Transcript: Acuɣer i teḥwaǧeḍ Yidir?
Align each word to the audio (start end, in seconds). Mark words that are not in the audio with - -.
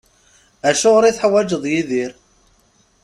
Acuɣer 0.69 1.03
i 1.05 1.11
teḥwaǧeḍ 1.15 1.63
Yidir? 1.71 2.11